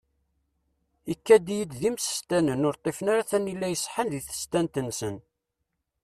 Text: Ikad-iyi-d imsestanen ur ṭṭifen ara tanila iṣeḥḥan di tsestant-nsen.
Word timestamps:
Ikad-iyi-d 1.13 1.81
imsestanen 1.89 2.65
ur 2.69 2.75
ṭṭifen 2.79 3.07
ara 3.11 3.29
tanila 3.29 3.67
iṣeḥḥan 3.69 4.07
di 4.11 4.19
tsestant-nsen. 4.21 5.15